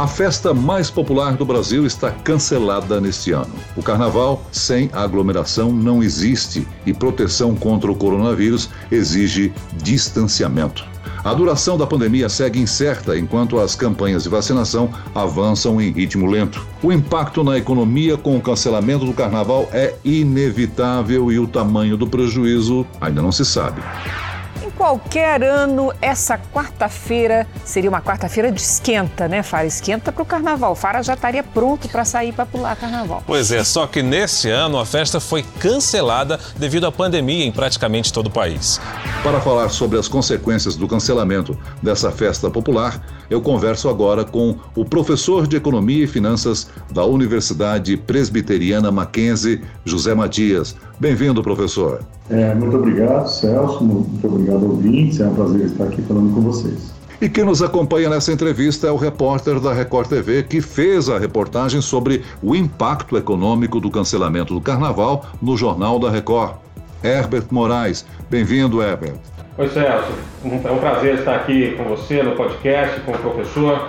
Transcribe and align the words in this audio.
A 0.00 0.06
festa 0.06 0.54
mais 0.54 0.90
popular 0.90 1.36
do 1.36 1.44
Brasil 1.44 1.84
está 1.84 2.10
cancelada 2.10 2.98
neste 3.02 3.32
ano. 3.32 3.52
O 3.76 3.82
carnaval 3.82 4.42
sem 4.50 4.88
aglomeração 4.94 5.70
não 5.70 6.02
existe 6.02 6.66
e 6.86 6.94
proteção 6.94 7.54
contra 7.54 7.92
o 7.92 7.94
coronavírus 7.94 8.70
exige 8.90 9.52
distanciamento. 9.74 10.86
A 11.22 11.34
duração 11.34 11.76
da 11.76 11.86
pandemia 11.86 12.30
segue 12.30 12.58
incerta 12.58 13.18
enquanto 13.18 13.60
as 13.60 13.74
campanhas 13.74 14.22
de 14.22 14.30
vacinação 14.30 14.90
avançam 15.14 15.78
em 15.78 15.92
ritmo 15.92 16.24
lento. 16.24 16.66
O 16.82 16.90
impacto 16.90 17.44
na 17.44 17.58
economia 17.58 18.16
com 18.16 18.38
o 18.38 18.40
cancelamento 18.40 19.04
do 19.04 19.12
carnaval 19.12 19.68
é 19.70 19.96
inevitável 20.02 21.30
e 21.30 21.38
o 21.38 21.46
tamanho 21.46 21.98
do 21.98 22.06
prejuízo 22.06 22.86
ainda 23.02 23.20
não 23.20 23.30
se 23.30 23.44
sabe. 23.44 23.82
Qualquer 24.80 25.42
ano, 25.42 25.92
essa 26.00 26.38
quarta-feira 26.38 27.46
seria 27.66 27.90
uma 27.90 28.00
quarta-feira 28.00 28.50
de 28.50 28.62
esquenta, 28.62 29.28
né, 29.28 29.42
Fara? 29.42 29.66
Esquenta 29.66 30.10
para 30.10 30.22
o 30.22 30.24
carnaval. 30.24 30.74
Fara 30.74 31.02
já 31.02 31.12
estaria 31.12 31.42
pronto 31.42 31.86
para 31.86 32.02
sair 32.02 32.32
para 32.32 32.46
pular 32.46 32.74
carnaval. 32.76 33.22
Pois 33.26 33.52
é, 33.52 33.62
só 33.62 33.86
que 33.86 34.02
nesse 34.02 34.48
ano 34.48 34.78
a 34.78 34.86
festa 34.86 35.20
foi 35.20 35.42
cancelada 35.58 36.40
devido 36.56 36.86
à 36.86 36.90
pandemia 36.90 37.44
em 37.44 37.52
praticamente 37.52 38.10
todo 38.10 38.28
o 38.28 38.30
país. 38.30 38.80
Para 39.22 39.38
falar 39.42 39.68
sobre 39.68 39.98
as 39.98 40.08
consequências 40.08 40.76
do 40.76 40.88
cancelamento 40.88 41.58
dessa 41.82 42.10
festa 42.10 42.48
popular, 42.48 43.02
eu 43.28 43.42
converso 43.42 43.86
agora 43.86 44.24
com 44.24 44.56
o 44.74 44.82
professor 44.82 45.46
de 45.46 45.56
Economia 45.56 46.04
e 46.04 46.06
Finanças 46.06 46.68
da 46.90 47.04
Universidade 47.04 47.98
Presbiteriana 47.98 48.90
Mackenzie, 48.90 49.62
José 49.84 50.14
Matias. 50.14 50.74
Bem-vindo, 51.00 51.42
professor. 51.42 52.02
É, 52.28 52.54
muito 52.54 52.76
obrigado, 52.76 53.26
Celso. 53.26 53.82
Muito 53.82 54.26
obrigado, 54.26 54.64
ouvintes. 54.64 55.18
É 55.18 55.26
um 55.26 55.34
prazer 55.34 55.62
estar 55.62 55.84
aqui 55.84 56.02
falando 56.02 56.34
com 56.34 56.42
vocês. 56.42 56.92
E 57.22 57.26
quem 57.26 57.42
nos 57.42 57.62
acompanha 57.62 58.10
nessa 58.10 58.30
entrevista 58.30 58.86
é 58.86 58.90
o 58.90 58.96
repórter 58.96 59.58
da 59.60 59.72
Record 59.72 60.08
TV 60.08 60.42
que 60.42 60.60
fez 60.60 61.08
a 61.08 61.18
reportagem 61.18 61.80
sobre 61.80 62.22
o 62.42 62.54
impacto 62.54 63.16
econômico 63.16 63.80
do 63.80 63.90
cancelamento 63.90 64.52
do 64.52 64.60
carnaval 64.60 65.24
no 65.40 65.56
Jornal 65.56 65.98
da 65.98 66.10
Record. 66.10 66.56
Herbert 67.02 67.46
Moraes. 67.50 68.04
Bem-vindo, 68.28 68.82
Herbert. 68.82 69.14
Oi, 69.56 69.68
Celso. 69.70 70.12
É 70.44 70.70
um 70.70 70.78
prazer 70.78 71.14
estar 71.14 71.36
aqui 71.36 71.76
com 71.78 71.84
você 71.84 72.22
no 72.22 72.32
podcast, 72.32 73.00
com 73.00 73.12
o 73.12 73.18
professor. 73.18 73.88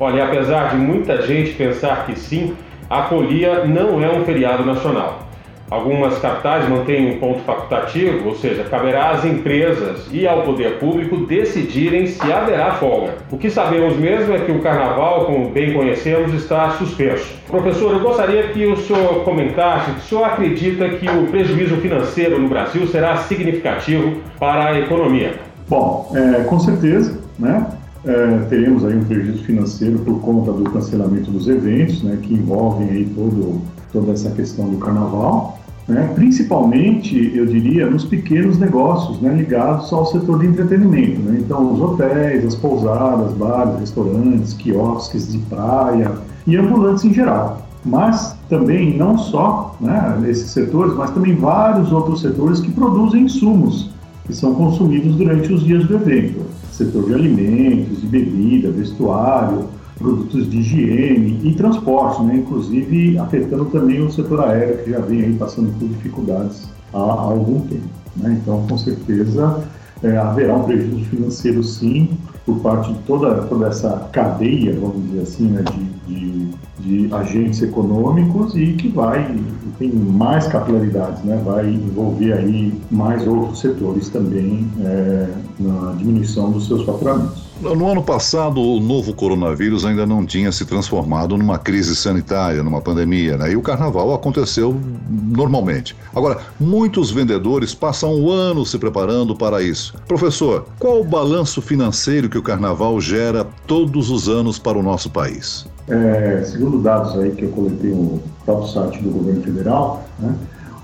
Olha, 0.00 0.24
apesar 0.24 0.70
de 0.70 0.76
muita 0.76 1.22
gente 1.24 1.52
pensar 1.52 2.04
que 2.04 2.18
sim, 2.18 2.56
a 2.90 3.04
folia 3.04 3.64
não 3.64 4.02
é 4.02 4.10
um 4.10 4.24
feriado 4.24 4.64
nacional. 4.64 5.27
Algumas 5.70 6.18
capitais 6.18 6.68
mantêm 6.68 7.12
um 7.12 7.18
ponto 7.18 7.40
facultativo, 7.40 8.28
ou 8.28 8.34
seja, 8.34 8.64
caberá 8.64 9.10
às 9.10 9.24
empresas 9.24 10.08
e 10.10 10.26
ao 10.26 10.42
poder 10.42 10.78
público 10.78 11.16
decidirem 11.26 12.06
se 12.06 12.32
haverá 12.32 12.72
folga. 12.74 13.14
O 13.30 13.36
que 13.36 13.50
sabemos 13.50 13.96
mesmo 13.96 14.34
é 14.34 14.38
que 14.38 14.52
o 14.52 14.60
carnaval, 14.60 15.26
como 15.26 15.50
bem 15.50 15.74
conhecemos, 15.74 16.32
está 16.32 16.70
suspenso. 16.70 17.34
Professor, 17.46 17.92
eu 17.92 18.00
gostaria 18.00 18.44
que 18.48 18.66
o 18.66 18.76
senhor 18.76 19.24
comentasse 19.24 19.90
se 19.92 19.98
o 19.98 20.02
senhor 20.08 20.24
acredita 20.24 20.88
que 20.88 21.08
o 21.08 21.26
prejuízo 21.26 21.76
financeiro 21.76 22.38
no 22.38 22.48
Brasil 22.48 22.86
será 22.86 23.16
significativo 23.16 24.16
para 24.38 24.70
a 24.70 24.80
economia. 24.80 25.34
Bom, 25.68 26.10
é, 26.14 26.44
com 26.44 26.58
certeza, 26.58 27.18
né? 27.38 27.66
É, 28.06 28.38
teremos 28.48 28.84
aí 28.84 28.96
um 28.96 29.04
prejuízo 29.04 29.44
financeiro 29.44 29.98
por 29.98 30.20
conta 30.20 30.52
do 30.52 30.64
cancelamento 30.70 31.30
dos 31.30 31.48
eventos, 31.48 32.02
né, 32.02 32.16
que 32.22 32.32
envolvem 32.32 32.88
aí 32.90 33.04
todo, 33.04 33.60
toda 33.92 34.12
essa 34.12 34.30
questão 34.30 34.68
do 34.68 34.78
carnaval, 34.78 35.58
né, 35.88 36.12
principalmente, 36.14 37.32
eu 37.34 37.46
diria, 37.46 37.88
nos 37.88 38.04
pequenos 38.04 38.58
negócios 38.58 39.20
né, 39.22 39.34
ligados 39.34 39.90
ao 39.90 40.04
setor 40.04 40.40
de 40.40 40.46
entretenimento. 40.46 41.20
Né, 41.20 41.38
então, 41.40 41.72
os 41.72 41.80
hotéis, 41.80 42.44
as 42.44 42.54
pousadas, 42.54 43.32
bares, 43.32 43.80
restaurantes, 43.80 44.52
quiosques 44.52 45.32
de 45.32 45.38
praia 45.38 46.12
e 46.46 46.56
ambulantes 46.56 47.04
em 47.04 47.14
geral. 47.14 47.66
Mas 47.84 48.36
também, 48.50 48.98
não 48.98 49.16
só 49.16 49.76
né, 49.80 50.18
esses 50.28 50.50
setores, 50.50 50.94
mas 50.94 51.10
também 51.10 51.34
vários 51.34 51.90
outros 51.90 52.20
setores 52.20 52.60
que 52.60 52.70
produzem 52.70 53.22
insumos 53.22 53.90
que 54.26 54.34
são 54.34 54.54
consumidos 54.54 55.16
durante 55.16 55.50
os 55.50 55.64
dias 55.64 55.86
do 55.86 55.94
evento. 55.94 56.42
Setor 56.70 57.06
de 57.06 57.14
alimentos, 57.14 58.02
de 58.02 58.06
bebida, 58.06 58.70
vestuário, 58.70 59.64
produtos 59.98 60.48
de 60.48 60.58
higiene 60.58 61.40
e 61.42 61.54
transporte, 61.54 62.22
né? 62.22 62.36
inclusive 62.36 63.18
afetando 63.18 63.66
também 63.66 64.00
o 64.00 64.10
setor 64.10 64.40
aéreo, 64.40 64.78
que 64.84 64.90
já 64.90 65.00
vem 65.00 65.22
aí 65.22 65.34
passando 65.34 65.76
por 65.78 65.88
dificuldades 65.88 66.68
há, 66.92 66.98
há 66.98 67.22
algum 67.22 67.60
tempo. 67.60 67.88
Né? 68.16 68.38
Então, 68.42 68.66
com 68.66 68.78
certeza, 68.78 69.64
é, 70.02 70.16
haverá 70.16 70.54
um 70.54 70.64
prejuízo 70.64 71.04
financeiro, 71.06 71.62
sim, 71.62 72.10
por 72.46 72.60
parte 72.60 72.92
de 72.92 72.98
toda, 73.00 73.42
toda 73.42 73.66
essa 73.66 74.08
cadeia, 74.12 74.78
vamos 74.80 75.02
dizer 75.08 75.22
assim, 75.22 75.48
né, 75.48 75.62
de, 76.06 76.14
de, 76.14 76.48
de 77.08 77.14
agentes 77.14 77.60
econômicos 77.60 78.54
e 78.56 78.72
que 78.72 78.88
vai, 78.88 79.36
tem 79.78 79.92
mais 79.92 80.46
capilaridades, 80.46 81.22
né, 81.24 81.40
vai 81.44 81.68
envolver 81.68 82.32
aí 82.32 82.72
mais 82.90 83.26
outros 83.26 83.60
setores 83.60 84.08
também 84.08 84.66
é, 84.80 85.28
na 85.58 85.92
diminuição 85.92 86.50
dos 86.50 86.66
seus 86.66 86.84
faturamentos. 86.84 87.47
No 87.60 87.90
ano 87.90 88.02
passado, 88.04 88.60
o 88.60 88.78
novo 88.78 89.12
coronavírus 89.12 89.84
ainda 89.84 90.06
não 90.06 90.24
tinha 90.24 90.52
se 90.52 90.64
transformado 90.64 91.36
numa 91.36 91.58
crise 91.58 91.96
sanitária, 91.96 92.62
numa 92.62 92.80
pandemia, 92.80 93.36
né? 93.36 93.50
E 93.50 93.56
o 93.56 93.62
carnaval 93.62 94.14
aconteceu 94.14 94.80
normalmente. 95.10 95.96
Agora, 96.14 96.38
muitos 96.60 97.10
vendedores 97.10 97.74
passam 97.74 98.14
um 98.14 98.30
ano 98.30 98.64
se 98.64 98.78
preparando 98.78 99.34
para 99.34 99.60
isso. 99.60 99.94
Professor, 100.06 100.66
qual 100.78 101.00
o 101.00 101.04
balanço 101.04 101.60
financeiro 101.60 102.28
que 102.28 102.38
o 102.38 102.42
carnaval 102.42 103.00
gera 103.00 103.44
todos 103.66 104.08
os 104.08 104.28
anos 104.28 104.56
para 104.56 104.78
o 104.78 104.82
nosso 104.82 105.10
país? 105.10 105.66
É, 105.88 106.44
segundo 106.44 106.78
dados 106.78 107.18
aí 107.18 107.32
que 107.32 107.44
eu 107.44 107.50
coletei 107.50 107.90
no 107.90 108.22
próprio 108.44 108.68
site 108.68 109.02
do 109.02 109.10
governo 109.10 109.42
federal, 109.42 110.04
né, 110.20 110.32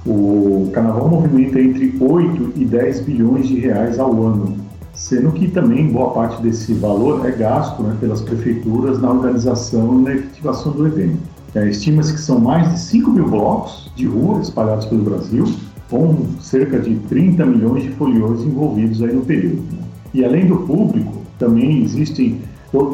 o 0.04 0.70
carnaval 0.72 1.08
movimenta 1.08 1.60
entre 1.60 1.96
8 2.00 2.52
e 2.56 2.64
10 2.64 3.00
bilhões 3.00 3.46
de 3.46 3.60
reais 3.60 3.98
ao 3.98 4.10
ano 4.10 4.63
sendo 4.94 5.32
que 5.32 5.48
também 5.48 5.88
boa 5.88 6.10
parte 6.12 6.42
desse 6.42 6.72
valor 6.74 7.26
é 7.26 7.32
gasto 7.32 7.82
né, 7.82 7.96
pelas 8.00 8.20
prefeituras 8.22 9.00
na 9.00 9.10
organização 9.10 10.00
e 10.00 10.02
na 10.02 10.12
efetivação 10.14 10.72
do 10.72 10.86
evento. 10.86 11.18
É, 11.54 11.68
Estima-se 11.68 12.12
que 12.12 12.20
são 12.20 12.40
mais 12.40 12.70
de 12.72 12.80
5 12.80 13.10
mil 13.10 13.28
blocos 13.28 13.90
de 13.94 14.06
rua 14.06 14.40
espalhados 14.40 14.86
pelo 14.86 15.02
Brasil, 15.02 15.44
com 15.90 16.26
cerca 16.40 16.78
de 16.80 16.96
30 16.96 17.44
milhões 17.46 17.82
de 17.82 17.90
foliões 17.90 18.40
envolvidos 18.40 19.02
aí 19.02 19.12
no 19.12 19.22
período. 19.22 19.62
Né? 19.72 19.78
E 20.12 20.24
além 20.24 20.46
do 20.46 20.56
público, 20.58 21.22
também 21.38 21.82
existem 21.82 22.40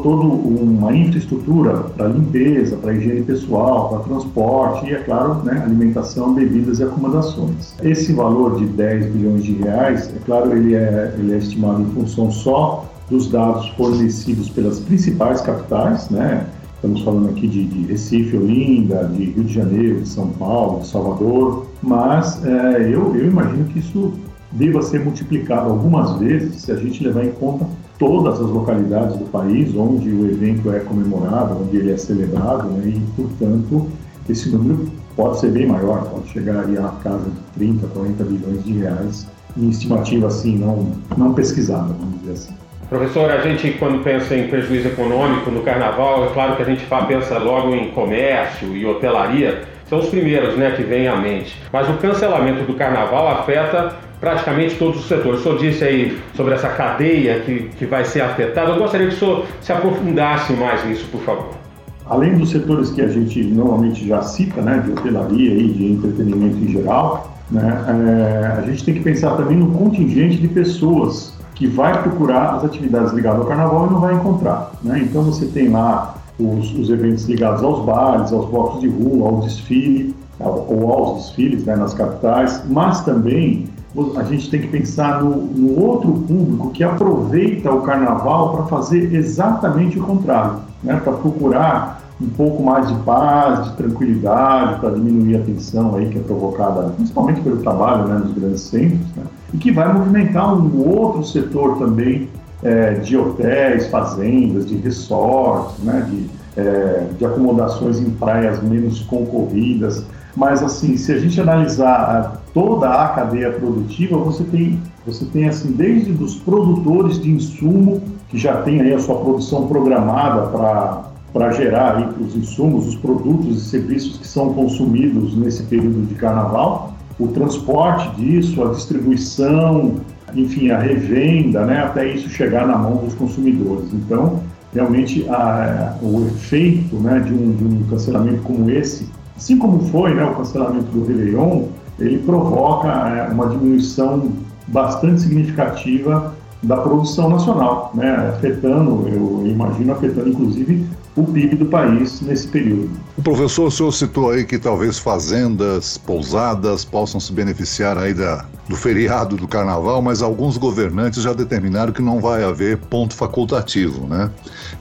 toda 0.02 0.26
uma 0.26 0.94
infraestrutura 0.94 1.72
para 1.96 2.08
limpeza, 2.08 2.76
para 2.76 2.92
higiene 2.94 3.22
pessoal, 3.22 3.88
para 3.88 3.98
transporte 4.00 4.86
e, 4.86 4.94
é 4.94 4.98
claro, 4.98 5.42
né, 5.42 5.62
alimentação, 5.64 6.34
bebidas 6.34 6.80
e 6.80 6.84
acomodações. 6.84 7.74
Esse 7.82 8.12
valor 8.12 8.58
de 8.58 8.66
10 8.66 9.06
bilhões 9.06 9.44
de 9.44 9.54
reais, 9.54 10.12
é 10.14 10.18
claro, 10.24 10.56
ele 10.56 10.74
é, 10.74 11.14
ele 11.18 11.32
é 11.32 11.38
estimado 11.38 11.82
em 11.82 11.86
função 11.86 12.30
só 12.30 12.84
dos 13.08 13.28
dados 13.28 13.68
fornecidos 13.70 14.48
pelas 14.50 14.78
principais 14.80 15.40
capitais, 15.40 16.10
né? 16.10 16.46
Estamos 16.76 17.02
falando 17.02 17.28
aqui 17.28 17.46
de, 17.46 17.64
de, 17.66 17.86
Recife, 17.86 18.36
Olinda, 18.36 19.04
de 19.14 19.24
Rio 19.24 19.44
de 19.44 19.52
Janeiro, 19.52 20.00
de 20.00 20.08
São 20.08 20.28
Paulo, 20.28 20.80
de 20.80 20.88
Salvador, 20.88 21.66
mas 21.82 22.42
é, 22.44 22.82
eu, 22.84 23.14
eu 23.16 23.26
imagino 23.26 23.64
que 23.66 23.80
isso 23.80 24.12
deva 24.52 24.82
ser 24.82 25.04
multiplicado 25.04 25.70
algumas 25.70 26.18
vezes 26.18 26.62
se 26.62 26.72
a 26.72 26.76
gente 26.76 27.04
levar 27.04 27.24
em 27.24 27.32
conta 27.32 27.66
todas 28.00 28.40
as 28.40 28.48
localidades 28.48 29.16
do 29.18 29.26
país 29.26 29.76
onde 29.76 30.08
o 30.08 30.26
evento 30.26 30.72
é 30.72 30.80
comemorado, 30.80 31.58
onde 31.60 31.76
ele 31.76 31.92
é 31.92 31.96
celebrado, 31.98 32.66
né, 32.70 32.94
e, 32.96 33.00
portanto, 33.14 33.86
esse 34.28 34.48
número 34.48 34.90
pode 35.14 35.38
ser 35.38 35.50
bem 35.50 35.66
maior, 35.66 36.02
pode 36.06 36.28
chegar 36.30 36.60
ali 36.60 36.78
à 36.78 36.88
casa 37.04 37.26
de 37.26 37.40
30, 37.58 37.86
40 37.88 38.24
bilhões 38.24 38.64
de 38.64 38.72
reais, 38.78 39.28
em 39.54 39.68
estimativa 39.68 40.28
assim, 40.28 40.56
não, 40.56 40.92
não 41.16 41.34
pesquisada, 41.34 41.92
vamos 41.92 42.20
dizer 42.20 42.32
assim. 42.32 42.54
Professor, 42.88 43.30
a 43.30 43.40
gente 43.40 43.72
quando 43.78 44.02
pensa 44.02 44.34
em 44.34 44.48
prejuízo 44.48 44.88
econômico 44.88 45.50
no 45.50 45.62
carnaval, 45.62 46.24
é 46.24 46.28
claro 46.32 46.56
que 46.56 46.62
a 46.62 46.64
gente 46.64 46.84
pensa 47.06 47.38
logo 47.38 47.74
em 47.74 47.90
comércio 47.90 48.74
e 48.74 48.86
hotelaria, 48.86 49.62
são 49.90 49.98
os 49.98 50.08
primeiros 50.08 50.56
né, 50.56 50.70
que 50.70 50.82
vêm 50.82 51.06
à 51.06 51.16
mente. 51.16 51.54
Mas 51.70 51.88
o 51.88 51.94
cancelamento 51.94 52.64
do 52.64 52.74
carnaval 52.74 53.28
afeta 53.28 53.94
praticamente 54.20 54.76
todos 54.76 55.00
os 55.00 55.08
setores. 55.08 55.40
O 55.40 55.42
senhor 55.42 55.58
disse 55.58 55.82
aí 55.82 56.18
sobre 56.34 56.54
essa 56.54 56.68
cadeia 56.68 57.40
que, 57.40 57.70
que 57.78 57.86
vai 57.86 58.04
ser 58.04 58.20
afetada. 58.20 58.72
Eu 58.72 58.78
gostaria 58.78 59.08
que 59.08 59.14
o 59.14 59.18
senhor 59.18 59.46
se 59.60 59.72
aprofundasse 59.72 60.52
mais 60.52 60.84
nisso, 60.86 61.06
por 61.10 61.20
favor. 61.22 61.60
Além 62.06 62.36
dos 62.36 62.50
setores 62.50 62.90
que 62.90 63.00
a 63.00 63.08
gente 63.08 63.42
normalmente 63.42 64.06
já 64.06 64.20
cita, 64.20 64.60
né, 64.60 64.82
de 64.84 64.90
hotelaria 64.90 65.54
e 65.54 65.68
de 65.68 65.92
entretenimento 65.92 66.56
em 66.56 66.68
geral, 66.68 67.32
né, 67.50 67.84
é, 67.88 68.58
a 68.58 68.62
gente 68.62 68.84
tem 68.84 68.94
que 68.94 69.00
pensar 69.00 69.36
também 69.36 69.56
no 69.56 69.70
contingente 69.72 70.36
de 70.36 70.48
pessoas 70.48 71.38
que 71.54 71.66
vai 71.66 72.02
procurar 72.02 72.56
as 72.56 72.64
atividades 72.64 73.12
ligadas 73.12 73.40
ao 73.40 73.46
carnaval 73.46 73.86
e 73.86 73.92
não 73.92 74.00
vai 74.00 74.14
encontrar. 74.14 74.72
Né? 74.82 75.00
Então 75.04 75.22
você 75.22 75.46
tem 75.46 75.68
lá 75.68 76.16
os, 76.38 76.72
os, 76.74 76.90
eventos 76.90 77.26
ligados 77.26 77.62
aos 77.62 77.84
bares, 77.84 78.32
aos 78.32 78.48
blocos 78.48 78.80
de 78.80 78.88
rua, 78.88 79.28
ao 79.28 79.40
desfile, 79.40 80.14
ou 80.38 80.90
aos 80.90 81.18
desfiles 81.18 81.64
né, 81.64 81.76
nas 81.76 81.92
capitais, 81.92 82.62
mas 82.68 83.04
também 83.04 83.68
a 84.16 84.22
gente 84.22 84.48
tem 84.50 84.60
que 84.60 84.68
pensar 84.68 85.22
no, 85.22 85.36
no 85.36 85.80
outro 85.82 86.12
público 86.12 86.70
que 86.70 86.84
aproveita 86.84 87.72
o 87.72 87.82
carnaval 87.82 88.56
para 88.56 88.66
fazer 88.66 89.12
exatamente 89.14 89.98
o 89.98 90.04
contrário, 90.04 90.58
né, 90.82 91.00
para 91.02 91.12
procurar 91.14 92.00
um 92.20 92.28
pouco 92.28 92.62
mais 92.62 92.86
de 92.86 92.94
paz, 93.02 93.64
de 93.64 93.76
tranquilidade, 93.76 94.78
para 94.78 94.90
diminuir 94.90 95.36
a 95.36 95.40
tensão 95.40 95.96
aí 95.96 96.08
que 96.08 96.18
é 96.18 96.22
provocada 96.22 96.90
principalmente 96.90 97.40
pelo 97.40 97.56
trabalho 97.58 98.06
né, 98.06 98.18
nos 98.18 98.32
grandes 98.34 98.60
centros, 98.60 99.06
né, 99.16 99.24
e 99.52 99.56
que 99.56 99.72
vai 99.72 99.92
movimentar 99.92 100.54
um 100.54 100.88
outro 100.88 101.24
setor 101.24 101.78
também 101.78 102.28
é, 102.62 102.94
de 102.94 103.16
hotéis, 103.16 103.86
fazendas, 103.88 104.66
de 104.66 104.76
resorts, 104.76 105.78
né, 105.82 106.06
de, 106.08 106.26
é, 106.60 107.06
de 107.18 107.24
acomodações 107.24 107.98
em 107.98 108.10
praias 108.10 108.62
menos 108.62 109.00
concorridas. 109.00 110.04
Mas 110.36 110.62
assim, 110.62 110.96
se 110.96 111.12
a 111.12 111.18
gente 111.18 111.40
analisar 111.40 112.42
toda 112.54 112.88
a 112.88 113.08
cadeia 113.08 113.52
produtiva, 113.52 114.16
você 114.18 114.44
tem, 114.44 114.80
você 115.06 115.24
tem 115.26 115.48
assim, 115.48 115.72
desde 115.72 116.12
os 116.12 116.36
produtores 116.36 117.20
de 117.20 117.30
insumo, 117.30 118.02
que 118.28 118.38
já 118.38 118.62
tem 118.62 118.80
aí 118.80 118.94
a 118.94 118.98
sua 118.98 119.16
produção 119.16 119.66
programada 119.66 120.48
para 120.48 121.10
para 121.32 121.52
gerar 121.52 121.96
aí 121.96 122.08
os 122.20 122.34
insumos, 122.34 122.88
os 122.88 122.96
produtos 122.96 123.56
e 123.56 123.60
serviços 123.68 124.18
que 124.18 124.26
são 124.26 124.52
consumidos 124.52 125.36
nesse 125.36 125.62
período 125.64 126.06
de 126.06 126.14
carnaval, 126.14 126.94
o 127.18 127.28
transporte 127.28 128.16
disso, 128.16 128.62
a 128.64 128.72
distribuição, 128.72 130.00
enfim, 130.34 130.70
a 130.70 130.78
revenda, 130.78 131.64
né, 131.64 131.78
até 131.78 132.12
isso 132.12 132.28
chegar 132.28 132.66
na 132.66 132.76
mão 132.76 132.96
dos 132.96 133.14
consumidores. 133.14 133.92
Então, 133.92 134.40
realmente, 134.72 135.28
a, 135.28 135.96
o 136.02 136.26
efeito 136.26 136.96
né, 136.96 137.20
de, 137.20 137.32
um, 137.32 137.52
de 137.52 137.64
um 137.64 137.82
cancelamento 137.88 138.42
como 138.42 138.70
esse, 138.70 139.08
assim 139.40 139.56
como 139.56 139.80
foi 139.88 140.12
né, 140.14 140.22
o 140.22 140.34
cancelamento 140.34 140.84
do 140.92 141.06
Réveillon, 141.06 141.68
ele 141.98 142.18
provoca 142.18 142.88
é, 142.88 143.32
uma 143.32 143.46
diminuição 143.46 144.30
bastante 144.68 145.22
significativa 145.22 146.34
da 146.62 146.76
produção 146.76 147.30
nacional, 147.30 147.90
né, 147.94 148.34
afetando, 148.36 149.08
eu 149.08 149.46
imagino, 149.46 149.92
afetando 149.92 150.28
inclusive 150.28 150.86
o 151.16 151.24
PIB 151.24 151.56
do 151.56 151.66
país 151.66 152.20
nesse 152.20 152.48
período. 152.48 152.90
O 153.16 153.22
professor, 153.22 153.66
o 153.66 153.70
senhor 153.70 153.92
citou 153.92 154.30
aí 154.30 154.44
que 154.44 154.58
talvez 154.58 154.98
fazendas, 154.98 155.96
pousadas 155.96 156.84
possam 156.84 157.18
se 157.18 157.32
beneficiar 157.32 157.96
aí 157.96 158.12
da, 158.12 158.44
do 158.68 158.76
feriado 158.76 159.36
do 159.36 159.48
carnaval, 159.48 160.00
mas 160.02 160.22
alguns 160.22 160.58
governantes 160.58 161.22
já 161.22 161.32
determinaram 161.32 161.92
que 161.92 162.02
não 162.02 162.20
vai 162.20 162.44
haver 162.44 162.76
ponto 162.76 163.14
facultativo, 163.14 164.06
né? 164.06 164.30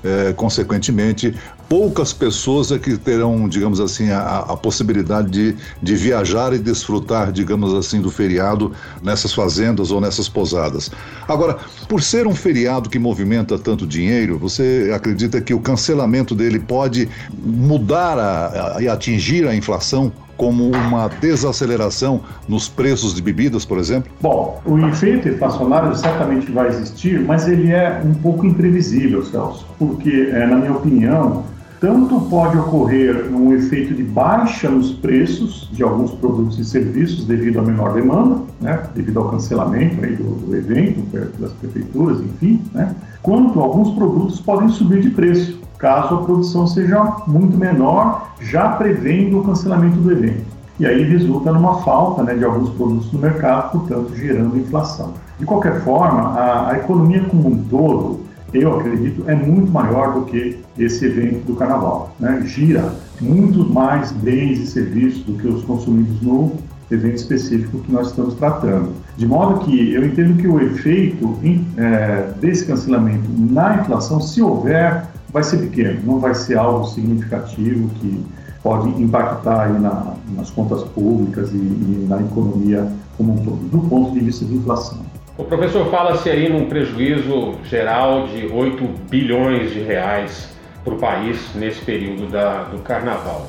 É, 0.03 0.33
consequentemente, 0.33 1.33
poucas 1.69 2.11
pessoas 2.11 2.71
é 2.71 2.79
que 2.79 2.97
terão, 2.97 3.47
digamos 3.47 3.79
assim, 3.79 4.09
a, 4.09 4.39
a, 4.39 4.57
possibilidade 4.57 5.29
de, 5.29 5.55
de 5.81 5.95
viajar 5.95 6.51
e 6.51 6.57
desfrutar, 6.57 7.31
digamos 7.31 7.75
assim, 7.75 8.01
do 8.01 8.09
feriado 8.09 8.73
nessas 9.03 9.31
fazendas 9.31 9.91
ou 9.91 10.01
nessas 10.01 10.27
pousadas. 10.27 10.91
Agora, 11.27 11.57
por 11.87 12.01
ser 12.01 12.25
um 12.25 12.33
feriado 12.33 12.89
que 12.89 12.97
movimenta 12.97 13.57
tanto 13.59 13.85
dinheiro, 13.85 14.39
você 14.39 14.91
acredita 14.93 15.39
que 15.39 15.53
o 15.53 15.59
cancelamento 15.59 16.33
dele 16.33 16.59
pode 16.59 17.07
mudar 17.31 18.79
e 18.81 18.87
atingir 18.87 19.47
a 19.47 19.55
inflação? 19.55 20.11
como 20.39 20.71
uma 20.71 21.09
desaceleração 21.09 22.21
nos 22.47 22.69
preços 22.69 23.13
de 23.13 23.21
bebidas, 23.21 23.65
por 23.65 23.77
exemplo? 23.77 24.09
Bom, 24.21 24.61
o 24.65 24.79
efeito 24.87 25.27
inflacionário 25.27 25.93
certamente 25.97 26.49
vai 26.49 26.69
existir, 26.69 27.19
mas 27.19 27.45
ele 27.45 27.69
é 27.69 28.01
um 28.05 28.13
pouco 28.13 28.45
imprevisível, 28.45 29.25
Celso, 29.25 29.67
porque, 29.77 30.29
é, 30.31 30.47
na 30.47 30.55
minha 30.55 30.71
opinião, 30.71 31.43
tanto 31.79 32.19
pode 32.21 32.57
ocorrer 32.57 33.33
um 33.33 33.53
efeito 33.53 33.93
de 33.93 34.03
baixa 34.03 34.69
nos 34.69 34.91
preços 34.91 35.69
de 35.71 35.81
alguns 35.81 36.11
produtos 36.11 36.59
e 36.59 36.65
serviços 36.65 37.25
devido 37.25 37.59
à 37.59 37.61
menor 37.61 37.93
demanda, 37.93 38.41
né, 38.59 38.83
devido 38.93 39.19
ao 39.19 39.29
cancelamento 39.29 40.03
aí 40.03 40.15
do, 40.15 40.23
do 40.23 40.55
evento 40.55 41.01
das 41.39 41.53
prefeituras, 41.53 42.19
enfim, 42.21 42.61
né, 42.73 42.93
quanto 43.21 43.59
alguns 43.59 43.95
produtos 43.95 44.41
podem 44.41 44.67
subir 44.69 45.01
de 45.01 45.09
preço, 45.11 45.59
caso 45.77 46.15
a 46.15 46.23
produção 46.23 46.67
seja 46.67 47.01
muito 47.25 47.57
menor, 47.57 48.33
já 48.41 48.69
prevendo 48.69 49.39
o 49.39 49.43
cancelamento 49.43 49.97
do 49.99 50.11
evento. 50.11 50.59
E 50.79 50.85
aí 50.85 51.03
resulta 51.03 51.51
numa 51.51 51.81
falta 51.81 52.23
né, 52.23 52.35
de 52.35 52.43
alguns 52.43 52.69
produtos 52.71 53.11
no 53.11 53.19
mercado, 53.19 53.71
portanto, 53.71 54.15
gerando 54.15 54.57
inflação. 54.57 55.13
De 55.37 55.45
qualquer 55.45 55.81
forma, 55.81 56.21
a, 56.37 56.71
a 56.71 56.77
economia 56.77 57.23
como 57.23 57.49
um 57.49 57.63
todo 57.63 58.28
eu 58.53 58.79
acredito, 58.79 59.23
é 59.27 59.35
muito 59.35 59.71
maior 59.71 60.13
do 60.13 60.25
que 60.25 60.59
esse 60.77 61.05
evento 61.05 61.45
do 61.45 61.55
carnaval. 61.55 62.15
Né? 62.19 62.41
Gira 62.45 62.93
muito 63.21 63.67
mais 63.69 64.11
bens 64.11 64.59
e 64.59 64.67
serviços 64.67 65.23
do 65.23 65.33
que 65.33 65.47
os 65.47 65.63
consumidos 65.63 66.21
no 66.21 66.51
evento 66.91 67.17
específico 67.17 67.79
que 67.79 67.91
nós 67.91 68.07
estamos 68.07 68.33
tratando. 68.35 68.91
De 69.17 69.27
modo 69.27 69.59
que 69.65 69.93
eu 69.93 70.05
entendo 70.05 70.37
que 70.37 70.47
o 70.47 70.59
efeito 70.59 71.37
é, 71.77 72.31
desse 72.39 72.65
cancelamento 72.65 73.29
na 73.37 73.81
inflação, 73.81 74.19
se 74.19 74.41
houver, 74.41 75.03
vai 75.31 75.43
ser 75.43 75.57
pequeno, 75.57 75.99
não 76.05 76.19
vai 76.19 76.33
ser 76.33 76.57
algo 76.57 76.85
significativo 76.87 77.89
que 77.95 78.25
pode 78.63 78.89
impactar 79.01 79.69
na, 79.79 80.15
nas 80.35 80.49
contas 80.49 80.83
públicas 80.83 81.51
e, 81.51 81.57
e 81.57 82.05
na 82.09 82.19
economia 82.21 82.91
como 83.17 83.33
um 83.33 83.37
todo, 83.37 83.69
do 83.69 83.79
ponto 83.89 84.11
de 84.11 84.19
vista 84.21 84.45
de 84.45 84.55
inflação. 84.55 84.99
O 85.39 85.45
professor 85.45 85.89
fala-se 85.89 86.29
aí 86.29 86.49
num 86.49 86.65
prejuízo 86.65 87.53
geral 87.63 88.27
de 88.27 88.47
8 88.47 88.83
bilhões 89.09 89.71
de 89.71 89.79
reais 89.79 90.53
para 90.83 90.93
o 90.93 90.97
país 90.97 91.55
nesse 91.55 91.79
período 91.79 92.29
da, 92.29 92.63
do 92.63 92.79
carnaval. 92.79 93.47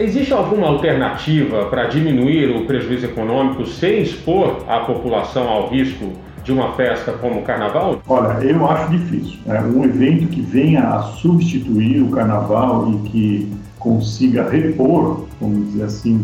Existe 0.00 0.32
alguma 0.32 0.66
alternativa 0.66 1.66
para 1.66 1.84
diminuir 1.84 2.50
o 2.50 2.66
prejuízo 2.66 3.06
econômico 3.06 3.64
sem 3.66 4.02
expor 4.02 4.64
a 4.66 4.80
população 4.80 5.48
ao 5.48 5.68
risco 5.68 6.10
de 6.42 6.50
uma 6.50 6.72
festa 6.72 7.12
como 7.12 7.38
o 7.38 7.42
carnaval? 7.44 8.02
Olha, 8.08 8.44
eu 8.44 8.68
acho 8.68 8.90
difícil. 8.90 9.38
É 9.46 9.60
um 9.60 9.84
evento 9.84 10.26
que 10.26 10.40
venha 10.40 10.88
a 10.88 11.02
substituir 11.02 12.02
o 12.02 12.10
carnaval 12.10 12.90
e 12.90 13.08
que 13.10 13.52
consiga 13.78 14.50
repor, 14.50 15.28
vamos 15.40 15.68
dizer 15.68 15.84
assim, 15.84 16.20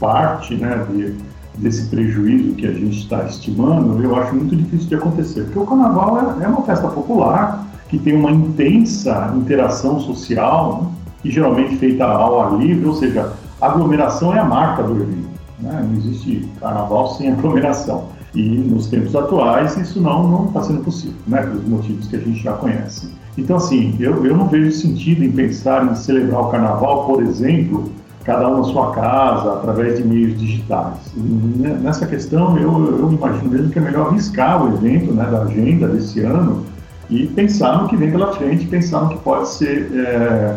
parte 0.00 0.54
né, 0.54 0.86
de, 0.88 1.14
desse 1.58 1.86
prejuízo 1.86 2.54
que 2.54 2.66
a 2.66 2.72
gente 2.72 2.98
está 2.98 3.24
estimando, 3.24 4.02
eu 4.02 4.16
acho 4.16 4.34
muito 4.34 4.56
difícil 4.56 4.88
de 4.88 4.94
acontecer, 4.96 5.44
porque 5.44 5.58
o 5.58 5.66
carnaval 5.66 6.36
é, 6.40 6.44
é 6.44 6.48
uma 6.48 6.62
festa 6.62 6.88
popular 6.88 7.66
que 7.88 7.98
tem 7.98 8.16
uma 8.16 8.30
intensa 8.30 9.32
interação 9.36 10.00
social 10.00 10.92
e 11.24 11.30
geralmente 11.30 11.76
feita 11.76 12.04
ao 12.04 12.40
ar 12.40 12.58
livre, 12.58 12.86
ou 12.86 12.94
seja, 12.94 13.32
aglomeração 13.60 14.34
é 14.34 14.38
a 14.38 14.44
marca 14.44 14.82
do 14.82 15.00
evento. 15.00 15.28
Né? 15.60 15.88
Não 15.88 15.96
existe 15.96 16.48
carnaval 16.60 17.14
sem 17.14 17.32
aglomeração. 17.32 18.08
E 18.34 18.42
nos 18.42 18.88
tempos 18.88 19.14
atuais 19.14 19.76
isso 19.76 20.00
não 20.00 20.46
está 20.46 20.62
sendo 20.62 20.82
possível, 20.82 21.16
né? 21.26 21.42
pelos 21.42 21.64
motivos 21.66 22.08
que 22.08 22.16
a 22.16 22.18
gente 22.18 22.42
já 22.42 22.52
conhece. 22.54 23.08
Então, 23.38 23.56
assim, 23.56 23.96
eu, 23.98 24.24
eu 24.26 24.36
não 24.36 24.46
vejo 24.46 24.70
sentido 24.72 25.24
em 25.24 25.30
pensar 25.30 25.84
em 25.90 25.94
celebrar 25.94 26.42
o 26.42 26.48
carnaval, 26.48 27.06
por 27.06 27.22
exemplo, 27.22 27.90
cada 28.24 28.48
um 28.48 28.58
na 28.58 28.64
sua 28.64 28.90
casa, 28.92 29.52
através 29.54 29.98
de 29.98 30.04
meios 30.04 30.38
digitais. 30.38 30.96
E 31.16 31.20
nessa 31.20 32.06
questão, 32.06 32.58
eu, 32.58 32.98
eu 32.98 33.12
imagino 33.12 33.50
mesmo 33.50 33.70
que 33.70 33.78
é 33.78 33.82
melhor 33.82 34.08
arriscar 34.08 34.64
o 34.64 34.74
evento 34.74 35.12
né, 35.12 35.24
da 35.30 35.42
agenda 35.42 35.86
desse 35.88 36.20
ano 36.20 36.64
e 37.10 37.26
pensar 37.26 37.82
no 37.82 37.88
que 37.88 37.96
vem 37.96 38.10
pela 38.10 38.32
frente, 38.32 38.66
pensar 38.66 39.02
no 39.02 39.10
que 39.10 39.18
pode 39.18 39.48
ser, 39.48 39.90
é, 39.94 40.56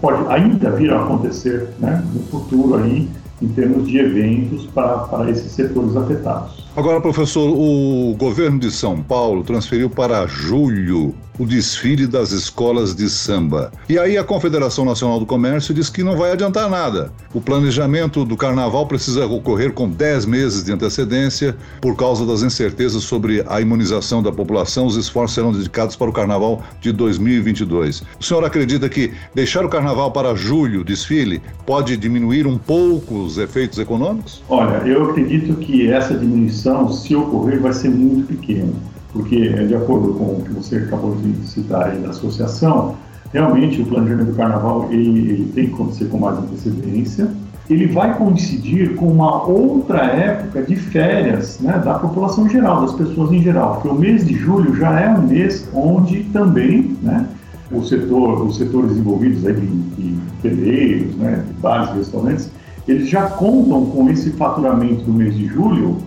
pode 0.00 0.24
ainda 0.28 0.70
vir 0.70 0.92
a 0.92 1.02
acontecer 1.02 1.68
né, 1.80 2.02
no 2.14 2.20
futuro 2.22 2.76
aí, 2.76 3.08
em 3.42 3.48
termos 3.48 3.88
de 3.88 3.98
eventos 3.98 4.66
para, 4.66 4.98
para 4.98 5.30
esses 5.30 5.50
setores 5.50 5.96
afetados. 5.96 6.68
Agora, 6.76 7.00
professor, 7.00 7.52
o 7.56 8.14
governo 8.16 8.58
de 8.60 8.70
São 8.70 9.02
Paulo 9.02 9.42
transferiu 9.42 9.90
para 9.90 10.26
julho 10.26 11.14
o 11.40 11.46
desfile 11.46 12.06
das 12.06 12.32
escolas 12.32 12.94
de 12.94 13.08
samba. 13.08 13.72
E 13.88 13.98
aí 13.98 14.18
a 14.18 14.22
Confederação 14.22 14.84
Nacional 14.84 15.18
do 15.18 15.24
Comércio 15.24 15.72
diz 15.72 15.88
que 15.88 16.04
não 16.04 16.14
vai 16.14 16.32
adiantar 16.32 16.68
nada. 16.68 17.10
O 17.32 17.40
planejamento 17.40 18.26
do 18.26 18.36
carnaval 18.36 18.86
precisa 18.86 19.24
ocorrer 19.24 19.72
com 19.72 19.88
10 19.88 20.26
meses 20.26 20.62
de 20.62 20.70
antecedência 20.70 21.56
por 21.80 21.96
causa 21.96 22.26
das 22.26 22.42
incertezas 22.42 23.04
sobre 23.04 23.42
a 23.48 23.58
imunização 23.58 24.22
da 24.22 24.30
população. 24.30 24.84
Os 24.84 24.96
esforços 24.96 25.34
serão 25.34 25.50
dedicados 25.50 25.96
para 25.96 26.10
o 26.10 26.12
carnaval 26.12 26.62
de 26.78 26.92
2022. 26.92 28.02
O 28.20 28.22
senhor 28.22 28.44
acredita 28.44 28.86
que 28.90 29.10
deixar 29.34 29.64
o 29.64 29.70
carnaval 29.70 30.12
para 30.12 30.34
julho, 30.34 30.84
desfile, 30.84 31.40
pode 31.64 31.96
diminuir 31.96 32.46
um 32.46 32.58
pouco 32.58 33.14
os 33.14 33.38
efeitos 33.38 33.78
econômicos? 33.78 34.42
Olha, 34.46 34.86
eu 34.86 35.08
acredito 35.08 35.54
que 35.54 35.90
essa 35.90 36.12
diminuição, 36.12 36.92
se 36.92 37.16
ocorrer, 37.16 37.58
vai 37.62 37.72
ser 37.72 37.88
muito 37.88 38.26
pequena 38.26 38.74
porque, 39.12 39.48
de 39.48 39.74
acordo 39.74 40.14
com 40.14 40.24
o 40.24 40.42
que 40.44 40.52
você 40.52 40.76
acabou 40.76 41.16
de 41.16 41.46
citar 41.46 41.90
aí 41.90 41.98
da 41.98 42.10
associação, 42.10 42.94
realmente 43.32 43.82
o 43.82 43.86
planejamento 43.86 44.28
do 44.28 44.36
carnaval 44.36 44.88
ele, 44.90 45.30
ele 45.30 45.52
tem 45.54 45.66
que 45.66 45.74
acontecer 45.74 46.06
com 46.06 46.18
mais 46.18 46.38
antecedência. 46.38 47.28
Ele 47.68 47.86
vai 47.86 48.16
coincidir 48.16 48.96
com 48.96 49.06
uma 49.06 49.44
outra 49.46 50.04
época 50.04 50.62
de 50.62 50.74
férias 50.74 51.60
né, 51.60 51.80
da 51.84 51.94
população 51.94 52.48
geral, 52.48 52.80
das 52.82 52.94
pessoas 52.94 53.30
em 53.30 53.42
geral, 53.42 53.74
porque 53.74 53.88
o 53.88 53.94
mês 53.94 54.26
de 54.26 54.34
julho 54.34 54.74
já 54.74 55.00
é 55.00 55.08
um 55.08 55.22
mês 55.22 55.68
onde 55.72 56.24
também 56.24 56.96
né, 57.00 57.26
o 57.70 57.82
setor, 57.82 58.42
os 58.44 58.56
setores 58.56 58.96
envolvidos 58.96 59.46
aí 59.46 59.54
de, 59.54 60.16
de 60.42 61.16
né, 61.16 61.44
de 61.46 61.52
bares, 61.60 61.94
restaurantes, 61.94 62.50
eles 62.88 63.08
já 63.08 63.22
contam 63.22 63.86
com 63.86 64.08
esse 64.10 64.30
faturamento 64.30 65.04
do 65.04 65.12
mês 65.12 65.36
de 65.36 65.46
julho 65.46 65.98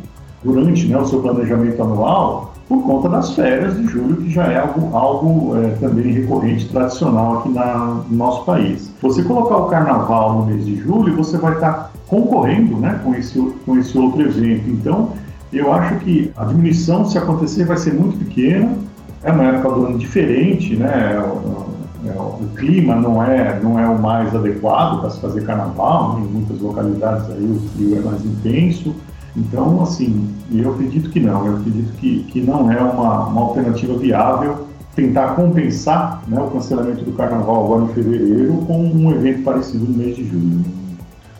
durante 0.43 0.85
né, 0.87 0.97
o 0.97 1.05
seu 1.05 1.21
planejamento 1.21 1.81
anual 1.81 2.52
por 2.67 2.83
conta 2.83 3.09
das 3.09 3.33
férias 3.33 3.75
de 3.75 3.85
julho, 3.87 4.17
que 4.17 4.29
já 4.29 4.45
é 4.45 4.57
algo, 4.57 4.95
algo 4.95 5.57
é, 5.57 5.69
também 5.79 6.11
recorrente, 6.13 6.69
tradicional 6.69 7.39
aqui 7.39 7.49
na, 7.49 8.03
no 8.09 8.17
nosso 8.17 8.45
país. 8.45 8.91
Você 9.01 9.23
colocar 9.23 9.57
o 9.57 9.65
carnaval 9.67 10.39
no 10.39 10.45
mês 10.45 10.65
de 10.65 10.77
julho, 10.77 11.15
você 11.15 11.37
vai 11.37 11.53
estar 11.53 11.91
concorrendo 12.07 12.77
né, 12.77 12.99
com, 13.03 13.13
esse, 13.15 13.39
com 13.65 13.77
esse 13.77 13.97
outro 13.97 14.21
evento. 14.21 14.69
Então, 14.69 15.09
eu 15.51 15.71
acho 15.71 15.99
que 15.99 16.31
a 16.37 16.45
diminuição, 16.45 17.05
se 17.05 17.17
acontecer, 17.17 17.65
vai 17.65 17.77
ser 17.77 17.93
muito 17.93 18.17
pequena. 18.17 18.75
É 19.23 19.31
uma 19.31 19.43
época 19.43 19.75
do 19.75 19.85
ano 19.85 19.97
diferente, 19.97 20.75
né? 20.75 21.19
O, 21.19 21.73
o, 22.09 22.43
o 22.43 22.49
clima 22.55 22.95
não 22.95 23.23
é, 23.23 23.59
não 23.61 23.79
é 23.79 23.87
o 23.87 23.97
mais 23.97 24.35
adequado 24.35 24.99
para 24.99 25.09
se 25.09 25.21
fazer 25.21 25.45
carnaval, 25.45 26.19
em 26.19 26.23
muitas 26.23 26.59
localidades 26.59 27.29
aí 27.29 27.45
o 27.45 27.59
frio 27.69 27.97
é 27.97 28.01
mais 28.01 28.25
intenso. 28.25 28.93
Então, 29.35 29.81
assim, 29.81 30.29
eu 30.51 30.71
acredito 30.71 31.09
que 31.09 31.19
não, 31.19 31.45
eu 31.45 31.57
acredito 31.57 31.91
que, 31.93 32.23
que 32.23 32.41
não 32.41 32.71
é 32.71 32.79
uma, 32.79 33.27
uma 33.27 33.41
alternativa 33.41 33.97
viável 33.97 34.67
tentar 34.95 35.35
compensar 35.35 36.21
né, 36.27 36.39
o 36.39 36.51
cancelamento 36.51 37.03
do 37.03 37.13
carnaval 37.13 37.65
agora 37.65 37.85
em 37.85 37.93
fevereiro 37.95 38.53
com 38.67 38.79
um 38.79 39.11
evento 39.11 39.43
parecido 39.43 39.85
no 39.85 39.97
mês 39.97 40.15
de 40.15 40.25
julho. 40.25 40.63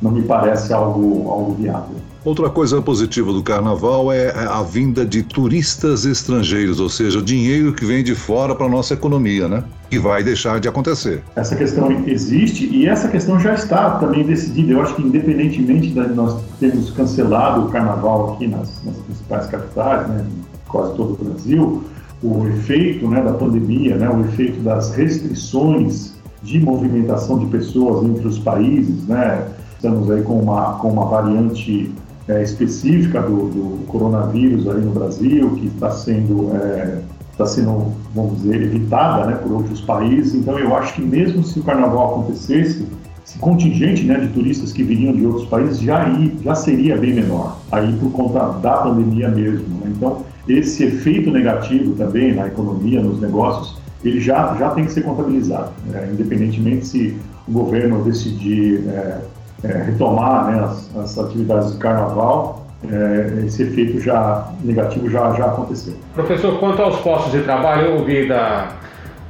Não 0.02 0.10
me 0.10 0.24
parece 0.24 0.74
algo, 0.74 1.30
algo 1.30 1.54
viável. 1.54 1.96
Outra 2.26 2.50
coisa 2.50 2.82
positiva 2.82 3.34
do 3.34 3.44
carnaval 3.44 4.10
é 4.10 4.30
a 4.30 4.64
vinda 4.64 5.06
de 5.06 5.24
turistas 5.24 6.06
estrangeiros, 6.06 6.80
ou 6.80 6.88
seja, 6.88 7.22
dinheiro 7.22 7.74
que 7.74 7.84
vem 7.84 8.02
de 8.02 8.16
fora 8.16 8.56
para 8.56 8.66
a 8.66 8.70
nossa 8.70 8.94
economia, 8.94 9.50
né? 9.50 9.62
Que 9.90 10.00
vai 10.00 10.24
deixar 10.24 10.58
de 10.62 10.70
acontecer. 10.70 11.22
Essa 11.36 11.54
questão 11.54 11.92
existe 12.08 12.66
e 12.72 12.88
essa 12.88 13.10
questão 13.10 13.38
já 13.38 13.54
está 13.54 13.98
também 14.00 14.24
decidida. 14.24 14.72
Eu 14.72 14.82
acho 14.82 14.96
que, 14.96 15.02
independentemente 15.02 15.90
de 15.90 16.00
nós 16.14 16.42
termos 16.62 16.92
cancelado 16.92 17.66
o 17.66 17.70
carnaval 17.70 18.36
aqui 18.36 18.48
nas, 18.48 18.82
nas 18.86 18.96
principais 18.96 19.48
capitais, 19.48 20.08
né, 20.08 20.26
quase 20.70 20.96
todo 20.96 21.18
o 21.20 21.26
Brasil, 21.26 21.84
o 22.24 22.48
efeito 22.48 23.06
né, 23.06 23.22
da 23.22 23.34
pandemia, 23.34 23.98
né, 23.98 24.10
o 24.10 24.22
efeito 24.22 24.62
das 24.62 24.96
restrições 24.96 26.14
de 26.42 26.58
movimentação 26.58 27.38
de 27.38 27.48
pessoas 27.48 28.06
entre 28.06 28.26
os 28.26 28.40
países, 28.40 29.06
né? 29.08 29.46
Estamos 29.76 30.10
aí 30.10 30.22
com 30.22 30.40
uma, 30.40 30.76
com 30.76 30.90
uma 30.90 31.06
variante 31.06 31.92
é, 32.28 32.42
específica 32.42 33.22
do, 33.22 33.50
do, 33.50 33.86
coronavírus 33.88 34.68
aí 34.68 34.82
no 34.82 34.92
Brasil, 34.92 35.50
que 35.56 35.68
está 35.68 35.92
sendo, 35.92 36.52
é, 36.56 37.00
tá 37.38 37.46
sendo, 37.46 37.94
vamos 38.14 38.42
dizer, 38.42 38.62
evitada 38.62 39.26
né, 39.26 39.36
por 39.36 39.52
outros 39.52 39.82
países. 39.82 40.34
Então, 40.34 40.58
eu 40.58 40.76
acho 40.76 40.94
que 40.94 41.02
mesmo 41.02 41.44
se 41.44 41.60
o 41.60 41.64
carnaval 41.64 42.14
acontecesse, 42.14 42.88
esse 43.26 43.38
contingente 43.40 44.04
né, 44.04 44.20
de 44.20 44.28
turistas 44.28 44.72
que 44.72 44.84
viriam 44.84 45.14
de 45.14 45.26
outros 45.26 45.48
países 45.48 45.80
já, 45.80 46.08
ia, 46.10 46.32
já 46.44 46.56
seria 46.56 46.98
bem 46.98 47.14
menor, 47.14 47.58
aí 47.72 47.94
por 47.98 48.12
conta 48.12 48.40
da 48.60 48.78
pandemia 48.78 49.30
mesmo. 49.30 49.68
Né? 49.80 49.94
Então, 49.96 50.24
esse 50.48 50.84
efeito 50.84 51.32
negativo 51.32 51.96
também 51.96 52.34
na 52.34 52.48
economia, 52.48 53.02
nos 53.02 53.22
negócios, 53.22 53.82
ele 54.04 54.20
já, 54.20 54.56
já 54.58 54.72
tem 54.72 54.86
que 54.86 54.92
ser 54.92 55.04
contabilizado, 55.04 55.72
né? 55.88 56.10
independentemente 56.12 56.86
se 56.86 57.18
o 57.48 57.52
governo 57.52 58.04
decidir 58.04 58.84
é, 58.90 59.22
retomar 59.68 60.52
né, 60.52 60.64
as, 60.64 60.96
as, 60.98 61.18
atividades 61.18 61.72
de 61.74 61.78
carnaval, 61.78 62.66
é, 62.92 63.46
esse 63.46 63.64
efeito 63.64 64.00
já 64.00 64.50
negativo 64.62 65.10
já, 65.10 65.32
já 65.34 65.46
aconteceu. 65.46 65.96
Professor, 66.14 66.60
quanto 66.60 66.82
aos 66.82 67.00
postos 67.00 67.32
de 67.32 67.42
trabalho, 67.42 67.88
eu 67.88 67.94
ouvi 68.00 68.28
da, 68.28 68.70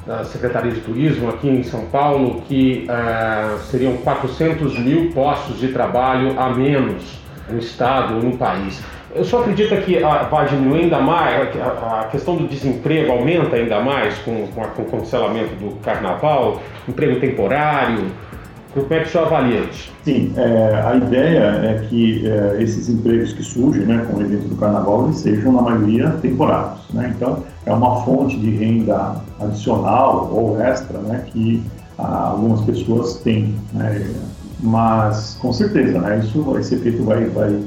da 0.08 0.24
Secretaria 0.24 0.72
de 0.72 0.82
Turismo 0.82 1.30
aqui 1.30 1.50
em 1.50 1.64
São 1.64 1.86
Paulo 1.86 2.42
que 2.48 2.88
é, 2.90 3.58
seriam 3.60 3.98
400 3.98 4.80
mil 4.80 5.12
postos 5.12 5.60
de 5.60 5.68
trabalho 5.68 6.40
a 6.40 6.50
menos 6.50 7.22
no 7.50 7.60
estado 7.60 8.16
ou 8.16 8.24
no 8.24 8.38
país. 8.38 8.82
Eu 9.16 9.24
só 9.24 9.42
acredito 9.42 9.76
que 9.84 10.00
vai 10.00 10.48
diminuir 10.48 10.84
ainda 10.84 11.00
mais, 11.00 11.50
a, 11.62 12.08
questão 12.12 12.36
do 12.36 12.48
desemprego 12.48 13.12
aumenta 13.12 13.56
ainda 13.56 13.80
mais 13.80 14.18
com, 14.20 14.48
com, 14.48 14.62
a, 14.62 14.68
com 14.70 14.82
o 14.82 14.86
cancelamento 14.86 15.54
do 15.56 15.76
carnaval, 15.82 16.60
emprego 16.90 17.20
temporário, 17.20 18.08
como 18.74 18.94
é 18.94 19.00
que 19.02 19.08
o 19.08 19.12
senhor 19.12 19.28
avalia 19.28 19.60
isso? 19.62 19.92
Sim, 20.04 20.34
é, 20.36 20.84
a 20.86 20.96
ideia 20.96 21.40
é 21.40 21.86
que 21.88 22.28
é, 22.28 22.62
esses 22.62 22.90
empregos 22.90 23.32
que 23.34 23.44
surgem 23.44 23.86
né, 23.86 24.06
com 24.10 24.18
o 24.18 24.22
evento 24.22 24.48
do 24.48 24.56
carnaval 24.56 25.06
eles 25.06 25.18
sejam, 25.18 25.52
na 25.52 25.62
maioria, 25.62 26.10
temporários. 26.22 26.80
Né? 26.92 27.14
Então, 27.16 27.44
é 27.66 27.74
uma 27.74 28.04
fonte 28.04 28.38
de 28.40 28.50
renda 28.50 29.22
adicional 29.40 30.30
ou 30.34 30.60
extra 30.60 30.98
né, 31.00 31.24
que 31.28 31.62
ah, 31.98 32.30
algumas 32.32 32.62
pessoas 32.62 33.16
têm. 33.18 33.56
Né? 33.74 34.12
Mas, 34.60 35.38
com 35.40 35.54
certeza, 35.54 36.00
né, 36.00 36.20
isso, 36.20 36.58
esse 36.58 36.76
efeito 36.76 37.04
vai, 37.04 37.26
vai 37.26 37.60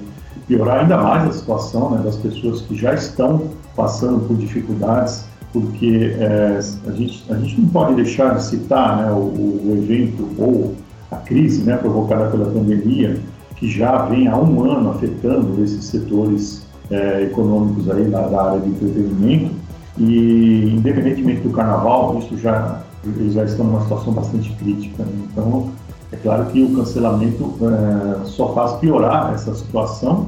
piorar 0.48 0.80
ainda 0.80 0.98
mais 0.98 1.28
a 1.28 1.32
situação 1.32 1.90
né, 1.90 2.02
das 2.02 2.16
pessoas 2.16 2.62
que 2.62 2.74
já 2.74 2.94
estão 2.94 3.50
passando 3.76 4.26
por 4.26 4.36
dificuldades 4.36 5.24
porque 5.52 6.14
é, 6.18 6.58
a, 6.86 6.92
gente, 6.92 7.24
a 7.30 7.34
gente 7.34 7.60
não 7.62 7.68
pode 7.68 7.94
deixar 7.94 8.34
de 8.34 8.44
citar 8.44 8.98
né, 8.98 9.10
o, 9.10 9.16
o 9.16 9.74
evento 9.78 10.28
ou 10.38 10.74
a 11.10 11.16
crise 11.16 11.62
né, 11.62 11.76
provocada 11.76 12.30
pela 12.30 12.46
pandemia, 12.46 13.18
que 13.56 13.70
já 13.70 14.04
vem 14.06 14.28
há 14.28 14.36
um 14.36 14.64
ano 14.64 14.90
afetando 14.90 15.62
esses 15.62 15.84
setores 15.84 16.66
é, 16.90 17.22
econômicos 17.22 17.90
aí 17.90 18.04
da, 18.04 18.26
da, 18.26 18.42
área 18.50 18.60
de 18.60 18.68
entretenimento, 18.68 19.54
e 19.98 20.74
independentemente 20.76 21.40
do 21.40 21.50
carnaval, 21.50 22.18
isso 22.18 22.36
já, 22.38 22.82
eles 23.04 23.32
já 23.32 23.44
estão 23.44 23.64
numa 23.64 23.80
situação 23.82 24.12
bastante 24.12 24.52
crítica. 24.54 25.04
Né? 25.04 25.12
Então, 25.32 25.70
é 26.12 26.16
claro 26.16 26.46
que 26.46 26.62
o 26.62 26.76
cancelamento 26.76 27.54
é, 27.62 28.24
só 28.26 28.52
faz 28.52 28.74
piorar 28.74 29.32
essa 29.34 29.54
situação 29.54 30.26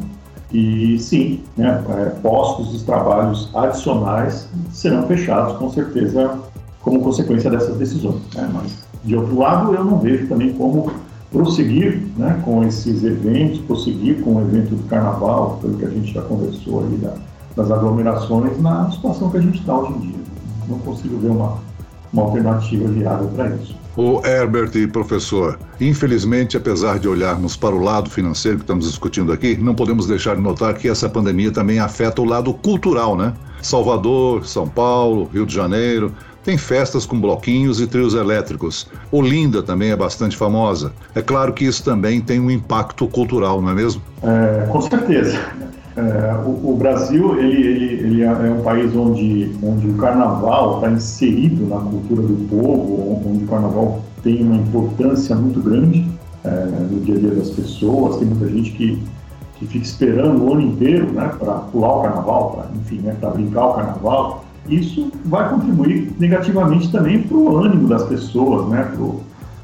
e 0.53 0.99
sim, 0.99 1.41
né, 1.57 1.85
é, 1.91 2.05
postos 2.21 2.73
de 2.73 2.85
trabalhos 2.85 3.51
adicionais 3.55 4.49
serão 4.73 5.07
fechados 5.07 5.57
com 5.59 5.71
certeza 5.71 6.39
como 6.81 7.03
consequência 7.03 7.51
dessas 7.51 7.77
decisões. 7.77 8.23
Né? 8.35 8.49
Mas 8.53 8.88
de 9.05 9.17
outro 9.17 9.39
lado, 9.39 9.75
eu 9.75 9.85
não 9.85 9.99
vejo 9.99 10.27
também 10.27 10.53
como 10.53 10.91
prosseguir 11.31 12.01
né, 12.17 12.41
com 12.45 12.65
esses 12.65 13.05
eventos, 13.05 13.59
prosseguir 13.61 14.21
com 14.23 14.37
o 14.37 14.41
evento 14.41 14.75
do 14.75 14.83
carnaval, 14.89 15.59
pelo 15.61 15.77
que 15.77 15.85
a 15.85 15.91
gente 15.91 16.13
já 16.13 16.23
conversou 16.23 16.85
aí 16.85 16.97
da, 16.97 17.15
das 17.57 17.71
aglomerações, 17.71 18.61
na 18.61 18.91
situação 18.91 19.31
que 19.31 19.39
a 19.39 19.43
gente 19.43 19.59
está 19.59 19.77
hoje 19.79 19.93
em 19.93 20.01
dia. 20.01 20.21
Não 20.69 20.79
consigo 20.79 21.19
ver 21.19 21.31
uma, 21.31 21.59
uma 22.13 22.23
alternativa 22.23 22.89
viável 22.89 23.29
para 23.29 23.49
isso. 23.57 23.77
O 23.97 24.25
Herbert 24.25 24.71
e 24.77 24.87
professor, 24.87 25.59
infelizmente, 25.81 26.57
apesar 26.57 27.01
de 27.01 27.09
olharmos 27.09 27.57
para 27.57 27.75
o 27.75 27.81
lado 27.81 28.09
financeiro 28.09 28.59
que 28.59 28.63
estamos 28.63 28.87
discutindo 28.87 29.33
aqui, 29.33 29.57
não 29.57 29.75
podemos 29.75 30.07
deixar 30.07 30.37
de 30.37 30.41
notar 30.41 30.75
que 30.75 30.89
essa 30.89 31.09
pandemia 31.09 31.51
também 31.51 31.81
afeta 31.81 32.23
o 32.23 32.25
lado 32.25 32.55
cultural, 32.55 33.17
né? 33.17 33.35
Salvador, 33.61 34.47
São 34.47 34.69
Paulo, 34.69 35.29
Rio 35.33 35.45
de 35.45 35.53
Janeiro, 35.53 36.15
tem 36.49 36.57
festas 36.57 37.05
com 37.05 37.21
bloquinhos 37.21 37.79
e 37.79 37.87
trios 37.87 38.15
elétricos. 38.15 38.89
Olinda 39.13 39.63
também 39.63 39.91
é 39.91 39.97
bastante 39.97 40.35
famosa. 40.35 40.93
É 41.15 41.21
claro 41.21 41.53
que 41.53 41.67
isso 41.67 41.85
também 41.85 42.23
tem 42.23 42.41
um 42.41 42.51
impacto 42.51 43.07
cultural, 43.07 43.61
não 43.61 43.69
é 43.69 43.75
mesmo? 43.75 44.01
É, 44.23 44.67
com 44.67 44.81
certeza. 44.81 45.39
É, 45.95 46.35
o, 46.47 46.71
o, 46.71 46.77
Brasil 46.79 47.39
ele, 47.39 47.67
ele, 47.67 47.85
ele, 48.03 48.23
é 48.23 48.31
um 48.31 48.63
país 48.63 48.97
onde, 48.97 49.55
onde 49.63 49.89
o 49.89 49.95
carnaval 49.99 50.77
está 50.77 50.91
inserido 50.91 51.67
na 51.67 51.81
cultura 51.81 52.23
do 52.23 52.49
povo, 52.49 53.23
onde 53.27 53.45
o 53.45 53.47
carnaval 53.47 54.03
tem 54.23 54.43
uma 54.43 54.57
importância 54.57 55.37
muito 55.37 55.61
grande 55.61 56.09
é, 56.45 56.49
no 56.91 56.99
dia 57.01 57.17
a 57.17 57.19
dia 57.19 57.31
das 57.33 57.51
pessoas. 57.51 58.17
Tem 58.17 58.27
muita 58.27 58.49
gente 58.49 58.71
que, 58.71 59.03
que 59.57 59.67
fica 59.67 59.85
esperando 59.85 60.45
o 60.45 60.53
ano 60.55 60.63
inteiro 60.63 61.13
né, 61.13 61.31
para 61.39 61.53
pular 61.57 61.97
o 61.97 62.03
carnaval, 62.05 62.53
pra, 62.53 62.71
enfim, 62.75 63.01
né, 63.01 63.15
para 63.21 63.29
brincar 63.33 63.67
o 63.67 63.75
carnaval 63.75 64.48
isso 64.69 65.11
vai 65.25 65.49
contribuir 65.49 66.13
negativamente 66.19 66.91
também 66.91 67.23
para 67.23 67.37
o 67.37 67.59
ânimo 67.59 67.89
das 67.89 68.05
pessoas, 68.05 68.69
né? 68.69 68.93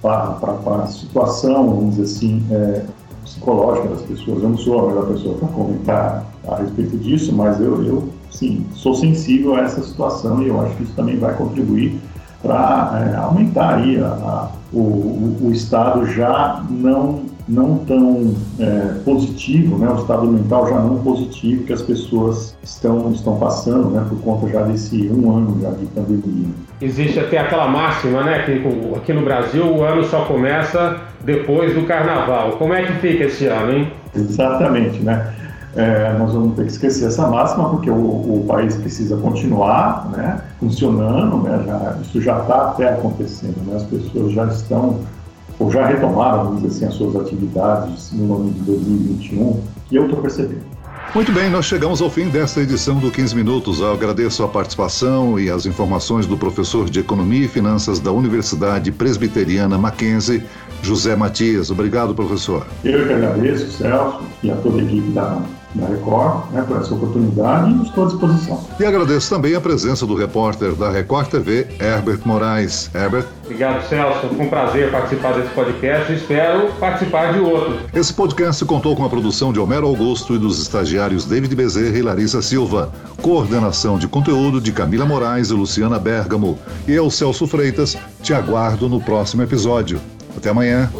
para 0.00 0.82
a 0.82 0.86
situação, 0.86 1.70
vamos 1.70 1.96
dizer 1.96 2.02
assim, 2.02 2.44
é, 2.50 2.84
psicológica 3.24 3.88
das 3.88 4.02
pessoas. 4.02 4.42
Eu 4.42 4.50
não 4.50 4.58
sou 4.58 4.84
a 4.84 4.88
melhor 4.88 5.06
pessoa 5.06 5.36
para 5.38 5.48
comentar 5.48 6.24
a 6.46 6.56
respeito 6.56 6.96
disso, 6.98 7.34
mas 7.34 7.58
eu, 7.60 7.84
eu, 7.84 8.08
sim, 8.30 8.66
sou 8.74 8.94
sensível 8.94 9.54
a 9.54 9.60
essa 9.60 9.82
situação 9.82 10.42
e 10.42 10.48
eu 10.48 10.60
acho 10.60 10.76
que 10.76 10.82
isso 10.84 10.92
também 10.94 11.18
vai 11.18 11.34
contribuir 11.34 11.98
para 12.42 13.10
é, 13.12 13.16
aumentar 13.16 13.76
aí 13.76 13.98
a, 13.98 14.06
a, 14.08 14.48
o, 14.72 15.38
o, 15.42 15.50
Estado 15.50 16.04
já 16.06 16.62
não 16.68 17.22
não 17.46 17.78
tão 17.78 18.34
é, 18.58 18.94
positivo, 19.04 19.76
né, 19.76 19.88
o 19.90 19.96
estado 19.96 20.26
mental 20.26 20.68
já 20.68 20.80
não 20.80 20.98
positivo 20.98 21.64
que 21.64 21.72
as 21.72 21.82
pessoas 21.82 22.56
estão, 22.62 23.12
estão 23.12 23.36
passando, 23.36 23.90
né, 23.90 24.04
por 24.08 24.18
conta 24.20 24.48
já 24.48 24.62
desse 24.62 25.08
um 25.08 25.30
ano 25.30 25.58
já 25.60 25.70
de 25.70 25.84
pandemia. 25.86 26.48
Existe 26.80 27.20
até 27.20 27.38
aquela 27.38 27.68
máxima, 27.68 28.22
né, 28.22 28.42
que 28.44 28.62
aqui 28.96 29.12
no 29.12 29.22
Brasil 29.22 29.64
o 29.64 29.82
ano 29.82 30.04
só 30.04 30.24
começa 30.24 31.00
depois 31.22 31.74
do 31.74 31.82
carnaval. 31.86 32.52
Como 32.52 32.72
é 32.72 32.84
que 32.84 32.92
fica 32.94 33.24
esse 33.24 33.46
ano, 33.46 33.72
hein? 33.72 33.92
Exatamente, 34.14 35.00
né? 35.00 35.34
É, 35.76 36.14
nós 36.16 36.32
vamos 36.32 36.54
ter 36.54 36.66
que 36.66 36.70
esquecer 36.70 37.08
essa 37.08 37.26
máxima 37.26 37.68
porque 37.68 37.90
o, 37.90 37.96
o 37.96 38.44
país 38.46 38.76
precisa 38.76 39.16
continuar 39.16 40.08
né, 40.16 40.40
funcionando, 40.60 41.38
né, 41.38 41.64
já, 41.66 41.96
isso 42.00 42.20
já 42.20 42.38
está 42.38 42.70
até 42.70 42.90
acontecendo, 42.90 43.56
né, 43.66 43.74
as 43.74 43.82
pessoas 43.82 44.32
já 44.32 44.44
estão 44.44 45.00
ou 45.58 45.70
já 45.70 45.86
retomaram, 45.86 46.44
vamos 46.44 46.62
dizer 46.62 46.76
assim, 46.76 46.86
as 46.86 46.94
suas 46.94 47.16
atividades 47.16 48.12
no 48.12 48.34
ano 48.34 48.50
de 48.50 48.60
2021, 48.60 49.60
que 49.88 49.96
eu 49.96 50.04
estou 50.04 50.20
percebendo. 50.20 50.74
Muito 51.14 51.30
bem, 51.30 51.48
nós 51.48 51.66
chegamos 51.66 52.02
ao 52.02 52.10
fim 52.10 52.28
desta 52.28 52.60
edição 52.60 52.98
do 52.98 53.08
15 53.08 53.36
Minutos. 53.36 53.78
Eu 53.78 53.92
agradeço 53.92 54.42
a 54.42 54.48
participação 54.48 55.38
e 55.38 55.48
as 55.48 55.64
informações 55.64 56.26
do 56.26 56.36
professor 56.36 56.90
de 56.90 56.98
Economia 56.98 57.44
e 57.44 57.48
Finanças 57.48 58.00
da 58.00 58.10
Universidade 58.10 58.90
Presbiteriana 58.90 59.78
Mackenzie, 59.78 60.42
José 60.84 61.16
Matias. 61.16 61.70
Obrigado, 61.70 62.14
professor. 62.14 62.66
Eu 62.84 63.06
que 63.06 63.12
agradeço, 63.12 63.70
Celso, 63.72 64.20
e 64.42 64.50
a 64.50 64.56
toda 64.56 64.80
a 64.80 64.84
equipe 64.84 65.10
da 65.10 65.42
da 65.74 65.86
Record, 65.88 66.52
né, 66.52 66.62
por 66.66 66.76
essa 66.76 66.94
oportunidade 66.94 67.72
e 67.72 67.82
estou 67.82 68.04
à 68.04 68.06
disposição. 68.06 68.64
E 68.78 68.84
agradeço 68.84 69.28
também 69.28 69.54
a 69.54 69.60
presença 69.60 70.06
do 70.06 70.14
repórter 70.14 70.74
da 70.74 70.90
Record 70.90 71.28
TV, 71.28 71.66
Herbert 71.80 72.20
Moraes. 72.24 72.90
Herbert. 72.94 73.26
Obrigado, 73.44 73.86
Celso. 73.88 74.28
Foi 74.28 74.46
um 74.46 74.48
prazer 74.48 74.90
participar 74.90 75.32
desse 75.32 75.52
podcast 75.52 76.12
e 76.12 76.16
espero 76.16 76.72
participar 76.78 77.32
de 77.32 77.40
outro. 77.40 77.78
Esse 77.92 78.14
podcast 78.14 78.64
contou 78.64 78.94
com 78.96 79.04
a 79.04 79.08
produção 79.08 79.52
de 79.52 79.58
Homero 79.58 79.86
Augusto 79.86 80.34
e 80.34 80.38
dos 80.38 80.60
estagiários 80.62 81.24
David 81.24 81.54
Bezerra 81.54 81.98
e 81.98 82.02
Larissa 82.02 82.40
Silva. 82.40 82.92
Coordenação 83.20 83.98
de 83.98 84.06
conteúdo 84.06 84.60
de 84.60 84.72
Camila 84.72 85.04
Moraes 85.04 85.50
e 85.50 85.54
Luciana 85.54 85.98
Bergamo. 85.98 86.58
E 86.86 86.92
eu, 86.92 87.10
Celso 87.10 87.46
Freitas, 87.46 87.96
te 88.22 88.32
aguardo 88.32 88.88
no 88.88 89.00
próximo 89.00 89.42
episódio. 89.42 90.00
Até 90.36 90.50
amanhã. 90.50 90.90